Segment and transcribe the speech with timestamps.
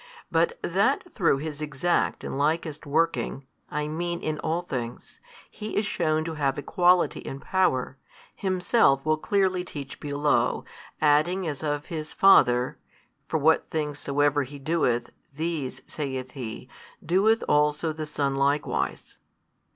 [0.31, 5.19] But that through His exact and likest working, I mean in all things,
[5.51, 7.99] He is shewn to have Equality in Power,
[8.35, 10.65] Himself will clearly teach below,
[10.99, 12.79] adding as of His Father,
[13.27, 16.67] for what things soever He doeth, these (saith He)
[17.05, 19.19] doeth also the Son likewise.